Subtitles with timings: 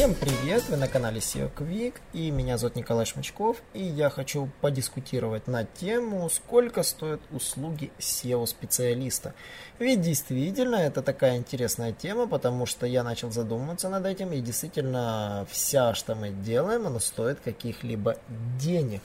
[0.00, 0.66] Всем привет!
[0.70, 5.64] Вы на канале SEO Quick и меня зовут Николай Шмачков и я хочу подискутировать на
[5.64, 9.34] тему, сколько стоят услуги SEO-специалиста.
[9.78, 15.46] Ведь действительно это такая интересная тема, потому что я начал задумываться над этим и действительно
[15.50, 18.16] вся, что мы делаем, она стоит каких-либо
[18.58, 19.02] денег.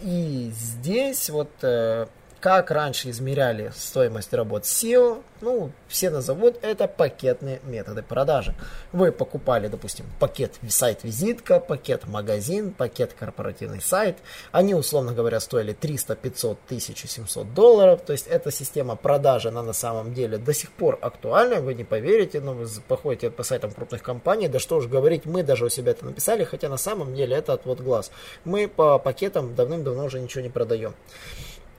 [0.00, 2.08] И здесь вот э,
[2.42, 8.52] как раньше измеряли стоимость работ SEO, ну, все назовут это пакетные методы продажи.
[8.92, 14.18] Вы покупали, допустим, пакет сайт-визитка, пакет магазин, пакет корпоративный сайт.
[14.50, 18.00] Они, условно говоря, стоили 300, 500, 1700 долларов.
[18.04, 21.60] То есть эта система продажи, она на самом деле до сих пор актуальна.
[21.60, 24.48] Вы не поверите, но вы походите по сайтам крупных компаний.
[24.48, 27.52] Да что уж говорить, мы даже у себя это написали, хотя на самом деле это
[27.52, 28.10] отвод глаз.
[28.44, 30.94] Мы по пакетам давным-давно уже ничего не продаем.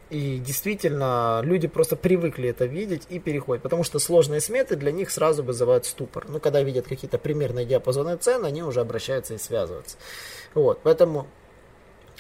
[0.10, 5.10] И действительно, люди просто привыкли это видеть и переходят, потому что сложные сметы для них
[5.10, 6.26] сразу вызывают ступор.
[6.28, 9.98] Ну, когда видят какие-то примерные диапазоны цен, они уже обращаются и связываются.
[10.54, 11.28] Вот, поэтому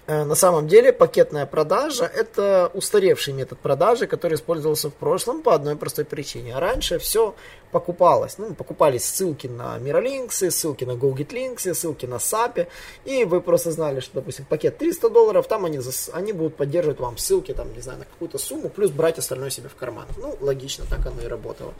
[0.07, 5.77] на самом деле пакетная продажа это устаревший метод продажи, который использовался в прошлом по одной
[5.77, 6.55] простой причине.
[6.55, 7.35] А раньше все
[7.71, 8.37] покупалось.
[8.37, 12.67] Ну, покупались ссылки на Miralinks, ссылки на GoGetLinks, ссылки на SAP.
[13.05, 15.79] И вы просто знали, что, допустим, пакет 300 долларов, там они,
[16.11, 19.69] они будут поддерживать вам ссылки, там, не знаю, на какую-то сумму, плюс брать остальное себе
[19.69, 20.05] в карман.
[20.17, 21.73] Ну, логично, так оно и работало.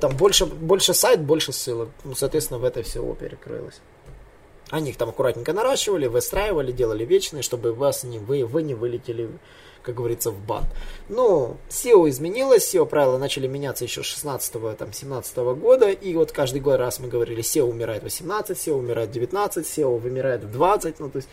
[0.00, 1.88] Там больше, больше сайт, больше ссылок.
[2.04, 3.80] Ну, соответственно, в это все перекрылось.
[4.70, 9.28] Они их там аккуратненько наращивали, выстраивали, делали вечные, чтобы вас не, вы, вы не вылетели,
[9.82, 10.64] как говорится, в бан.
[11.08, 16.78] Но SEO изменилось, SEO правила начали меняться еще с 16-17 года, и вот каждый год
[16.78, 21.18] раз мы говорили, SEO умирает 18, SEO умирает 19, SEO вымирает в 20, ну то
[21.18, 21.28] есть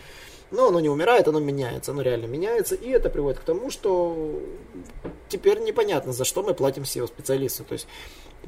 [0.50, 4.40] но оно не умирает, оно меняется, оно реально меняется, и это приводит к тому, что
[5.28, 7.64] теперь непонятно, за что мы платим SEO-специалисту.
[7.64, 7.88] То есть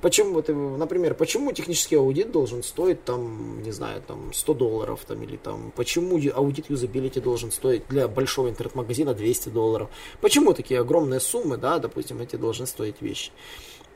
[0.03, 5.23] Почему, вот, например, почему технический аудит должен стоить там, не знаю, там 100 долларов, там,
[5.23, 9.89] или там, почему аудит юзабилити должен стоить для большого интернет-магазина 200 долларов?
[10.21, 13.31] Почему такие огромные суммы, да, допустим, эти должны стоить вещи?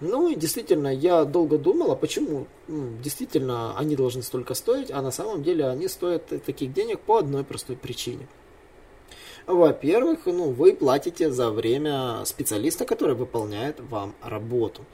[0.01, 5.11] Ну и действительно, я долго думал, а почему действительно они должны столько стоить, а на
[5.11, 8.27] самом деле они стоят таких денег по одной простой причине.
[9.47, 14.85] Во-первых, ну, вы платите за время специалиста, который выполняет вам работу.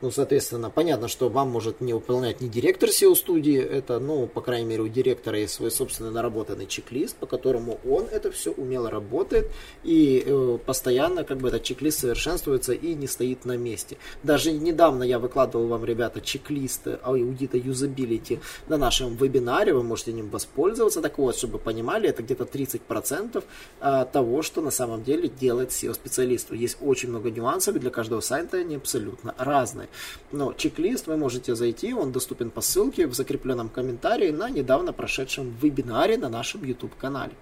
[0.00, 4.66] Ну, соответственно, понятно, что вам может не выполнять не директор SEO-студии, это, ну, по крайней
[4.66, 9.50] мере, у директора есть свой собственный наработанный чек-лист, по которому он это все умело работает,
[9.82, 13.96] и э, постоянно, как бы, этот чек-лист совершенствуется и не стоит на месте.
[14.22, 18.38] Даже недавно я выкладывал вам, ребята, чек-лист аудита юзабилити
[18.68, 23.42] на нашем вебинаре, вы можете ним воспользоваться, так вот, чтобы понимали, это где-то 30%
[23.80, 26.52] а, того, что на самом деле делает SEO-специалист.
[26.52, 29.87] Есть очень много нюансов, и для каждого сайта они абсолютно разные.
[30.32, 35.56] Но чек-лист вы можете зайти, он доступен по ссылке в закрепленном комментарии на недавно прошедшем
[35.60, 37.32] вебинаре на нашем YouTube-канале.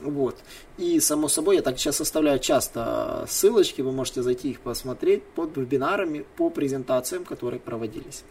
[0.00, 0.36] Вот.
[0.78, 5.56] И, само собой, я так сейчас оставляю часто ссылочки, вы можете зайти их посмотреть под
[5.56, 8.24] вебинарами по презентациям, которые проводились.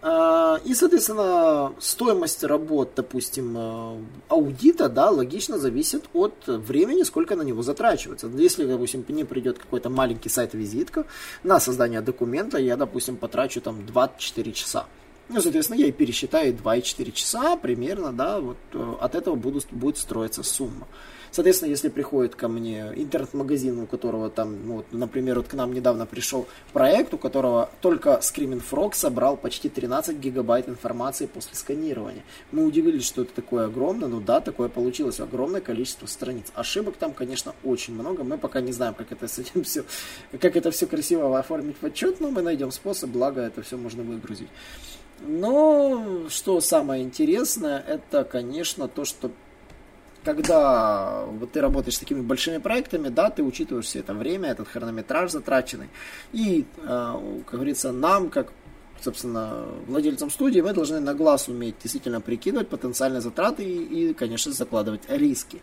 [0.00, 3.96] А, и, соответственно, стоимость работ, допустим, э,
[4.28, 8.28] аудита, да, логично зависит от времени, сколько на него затрачивается.
[8.28, 11.04] Если, допустим, мне придет какой-то маленький сайт-визитка
[11.42, 14.86] на создание документа, я, допустим, потрачу там 24 часа.
[15.28, 19.98] Ну, соответственно, я и пересчитаю 2,4 часа примерно, да, вот э, от этого буду, будет
[19.98, 20.86] строиться сумма.
[21.30, 25.72] Соответственно, если приходит ко мне интернет-магазин, у которого там, ну, вот, например, вот к нам
[25.72, 32.22] недавно пришел проект, у которого только Screaming Frog собрал почти 13 гигабайт информации после сканирования.
[32.52, 36.46] Мы удивились, что это такое огромное, ну да, такое получилось, огромное количество страниц.
[36.54, 39.84] Ошибок там, конечно, очень много, мы пока не знаем, как это с этим все,
[40.40, 44.02] как это все красиво оформить в отчет, но мы найдем способ, благо это все можно
[44.02, 44.48] выгрузить.
[45.20, 49.30] Но что самое интересное, это, конечно, то, что
[50.28, 54.68] когда вот ты работаешь с такими большими проектами, да, ты учитываешь все это время, этот
[54.68, 55.88] хронометраж затраченный.
[56.34, 58.52] И, э, как говорится, нам, как
[59.00, 64.52] собственно, владельцам студии, мы должны на глаз уметь действительно прикидывать потенциальные затраты и, и конечно,
[64.52, 65.62] закладывать риски.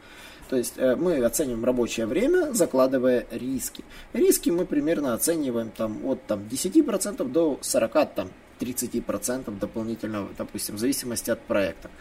[0.50, 3.83] То есть э, мы оцениваем рабочее время, закладывая риски.
[4.13, 8.29] Риски мы примерно оцениваем там, от там, 10% до 40, там,
[8.59, 11.91] 30% дополнительно, допустим, в зависимости от проекта.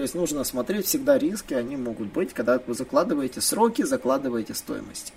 [0.00, 5.12] То есть нужно смотреть всегда риски, они могут быть, когда вы закладываете сроки, закладываете стоимости.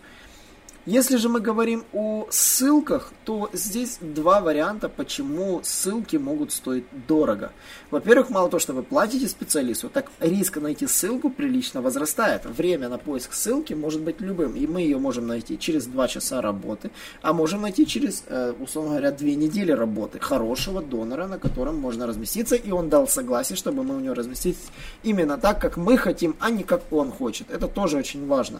[0.85, 7.53] Если же мы говорим о ссылках, то здесь два варианта, почему ссылки могут стоить дорого.
[7.89, 12.45] Во-первых, мало того, что вы платите специалисту, так риск найти ссылку прилично возрастает.
[12.45, 16.41] Время на поиск ссылки может быть любым, и мы ее можем найти через 2 часа
[16.41, 16.91] работы,
[17.21, 22.07] а можем найти через, э, условно говоря, 2 недели работы хорошего донора, на котором можно
[22.07, 24.57] разместиться, и он дал согласие, чтобы мы у него разместились
[25.03, 27.50] именно так, как мы хотим, а не как он хочет.
[27.51, 28.59] Это тоже очень важно.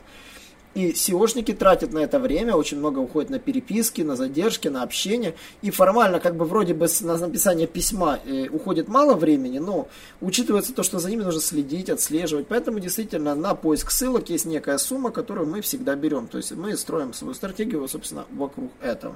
[0.76, 5.36] И SEOшники тратят на это время, очень много уходит на переписки, на задержки, на общение.
[5.62, 9.88] И формально, как бы вроде бы на написание письма э, уходит мало времени, но
[10.22, 12.48] учитывается то, что за ними нужно следить, отслеживать.
[12.48, 16.28] Поэтому действительно на поиск ссылок есть некая сумма, которую мы всегда берем.
[16.28, 19.16] То есть мы строим свою стратегию, собственно, вокруг этого.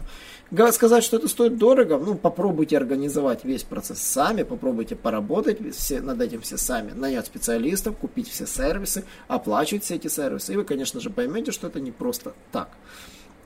[0.71, 6.21] Сказать, что это стоит дорого, ну попробуйте организовать весь процесс сами, попробуйте поработать все, над
[6.21, 10.53] этим все сами, нанять специалистов, купить все сервисы, оплачивать все эти сервисы.
[10.53, 12.70] И вы, конечно же, поймете, поймете, что это не просто так.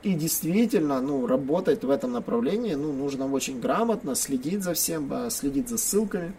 [0.04, 5.68] И действительно, ну, работать в этом направлении, ну, нужно очень грамотно следить за всем, следить
[5.68, 6.32] за ссылками,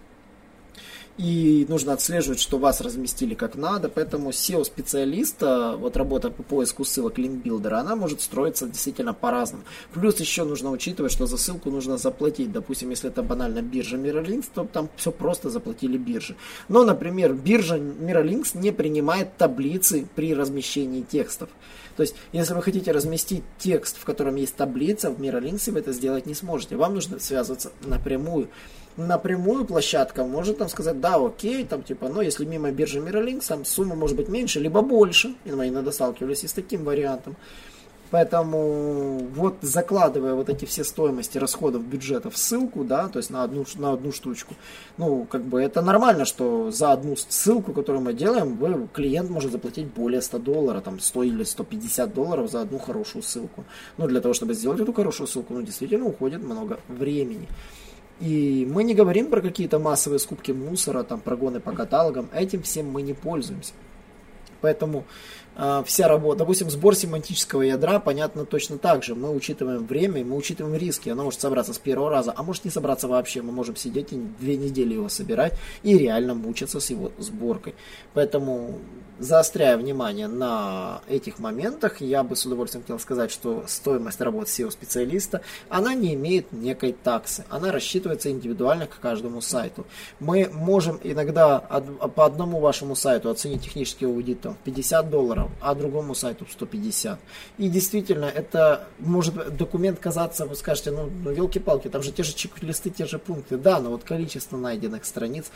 [1.18, 7.19] и нужно отслеживать, что вас разместили как надо, поэтому SEO-специалиста, вот работа по поиску ссылок
[7.19, 9.63] линкбилдера, она может строиться действительно по-разному.
[9.94, 12.51] Плюс еще нужно учитывать, что за ссылку нужно заплатить.
[12.51, 16.36] Допустим, если это банально биржа Miralinks, то там все просто заплатили бирже.
[16.68, 21.50] Но, например, биржа Miralinks не принимает таблицы при размещении текстов.
[21.95, 25.94] То есть, если вы хотите разместить текст, в котором есть таблица, в Miralinks вы это
[25.94, 26.75] сделать не сможете.
[26.75, 28.50] Вам нужно связываться напрямую
[28.98, 33.65] напрямую площадка может там сказать, да, окей, там типа, но если мимо биржи Miralinks, там
[33.65, 35.35] сумма может быть меньше, либо больше.
[35.44, 37.35] И мы иногда сталкивались и с таким вариантом.
[38.09, 43.44] Поэтому вот закладывая вот эти все стоимости расходов бюджета в ссылку, да, то есть на
[43.44, 44.55] одну, на одну штучку,
[44.97, 49.51] ну, как бы это нормально, что за одну ссылку, которую мы делаем, вы, клиент может
[49.51, 53.65] заплатить более 100 долларов, там 100 или 150 долларов за одну хорошую ссылку.
[53.97, 57.50] Ну, для того, чтобы сделать эту хорошую ссылку, ну, действительно уходит много времени.
[58.19, 62.30] И мы не говорим про какие-то массовые скупки мусора, там, прогоны по каталогам.
[62.33, 63.74] Этим всем мы не пользуемся.
[64.62, 65.04] Поэтому
[65.85, 69.15] вся работа, допустим, сбор семантического ядра, понятно точно так же.
[69.15, 71.09] Мы учитываем время, мы учитываем риски.
[71.09, 73.41] Оно может собраться с первого раза, а может не собраться вообще.
[73.41, 75.53] Мы можем сидеть и две недели его собирать
[75.83, 77.75] и реально мучиться с его сборкой.
[78.13, 78.79] Поэтому
[79.19, 85.41] заостряя внимание на этих моментах, я бы с удовольствием хотел сказать, что стоимость работы SEO-специалиста,
[85.69, 87.45] она не имеет некой таксы.
[87.50, 89.85] Она рассчитывается индивидуально к каждому сайту.
[90.19, 96.15] Мы можем иногда по одному вашему сайту оценить технический аудит там, 50 долларов, а другому
[96.15, 97.19] сайту 150.
[97.57, 102.33] И действительно, это может документ казаться, вы скажете, ну, ну елки-палки, там же те же
[102.33, 103.57] чек-листы, те же пункты.
[103.57, 105.51] Да, но вот количество найденных страниц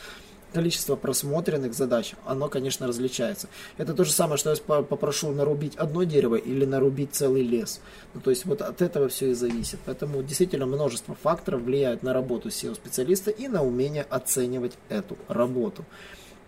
[0.52, 3.48] количество просмотренных задач, оно, конечно, различается.
[3.76, 7.80] Это то же самое, что я попрошу нарубить одно дерево или нарубить целый лес.
[8.14, 9.78] Ну, то есть вот от этого все и зависит.
[9.84, 15.84] Поэтому действительно множество факторов влияют на работу SEO-специалиста и на умение оценивать эту работу.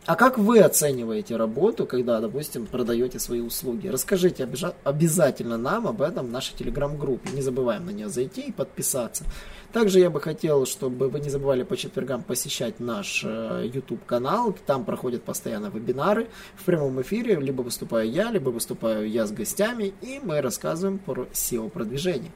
[0.06, 3.88] А как вы оцениваете работу, когда, допустим, продаете свои услуги?
[3.88, 4.48] Расскажите
[4.84, 7.30] обязательно нам об этом в нашей телеграм-группе.
[7.32, 9.24] Не забываем на нее зайти и подписаться.
[9.72, 14.56] Также я бы хотел, чтобы вы не забывали по четвергам посещать наш э, YouTube канал.
[14.66, 17.36] Там проходят постоянно вебинары в прямом эфире.
[17.36, 19.92] Либо выступаю я, либо выступаю я с гостями.
[20.00, 22.32] И мы рассказываем про SEO-продвижение.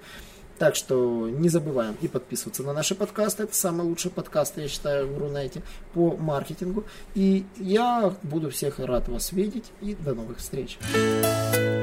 [0.58, 3.44] Так что не забываем и подписываться на наши подкасты.
[3.44, 5.62] Это самый лучший подкаст, я считаю, в Рунете
[5.94, 6.84] по маркетингу.
[7.14, 9.64] И я буду всех рад вас видеть.
[9.80, 10.78] И до новых встреч.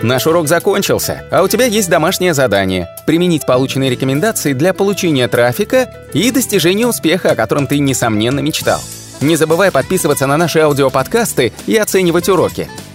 [0.01, 5.93] Наш урок закончился, а у тебя есть домашнее задание– применить полученные рекомендации для получения трафика
[6.13, 8.79] и достижения успеха, о котором ты, несомненно, мечтал.
[9.21, 12.67] Не забывай подписываться на наши аудиоподкасты и оценивать уроки.